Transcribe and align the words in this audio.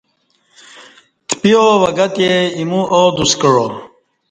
تپی 1.27 1.51
آو 1.65 1.73
وگہ 1.81 2.07
تے 2.15 2.29
ایمو 2.55 2.81
آدوس 2.99 3.31
کعا 3.39 3.65